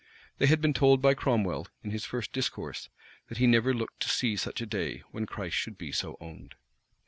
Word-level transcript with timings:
They 0.39 0.47
had 0.47 0.61
been 0.61 0.73
told 0.73 0.99
by 0.99 1.13
Cromwell, 1.13 1.67
in 1.83 1.91
his 1.91 2.05
first 2.05 2.33
discourse, 2.33 2.89
that 3.29 3.37
he 3.37 3.45
never 3.45 3.71
looked 3.71 3.99
to 3.99 4.09
see 4.09 4.35
such 4.35 4.59
a 4.59 4.65
day, 4.65 5.03
when 5.11 5.27
Christ 5.27 5.55
should 5.57 5.77
be 5.77 5.91
so 5.91 6.17
owned. 6.19 6.55